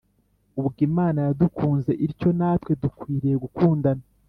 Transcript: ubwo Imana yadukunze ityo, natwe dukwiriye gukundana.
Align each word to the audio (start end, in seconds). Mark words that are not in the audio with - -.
ubwo 0.59 0.77
Imana 0.89 1.19
yadukunze 1.27 1.91
ityo, 2.07 2.29
natwe 2.39 2.71
dukwiriye 2.83 3.35
gukundana. 3.43 4.03